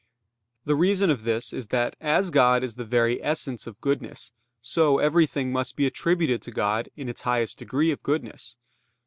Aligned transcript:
The 0.65 0.73
reason 0.73 1.11
of 1.11 1.25
this 1.25 1.53
is 1.53 1.67
that 1.67 1.95
as 2.01 2.31
God 2.31 2.63
is 2.63 2.73
the 2.73 2.83
very 2.83 3.23
essence 3.23 3.67
of 3.67 3.79
goodness, 3.81 4.31
so 4.59 4.97
everything 4.97 5.51
must 5.51 5.75
be 5.75 5.85
attributed 5.85 6.41
to 6.41 6.51
God 6.51 6.89
in 6.95 7.07
its 7.07 7.21
highest 7.21 7.59
degree 7.59 7.91
of 7.91 8.01
goodness. 8.01 8.57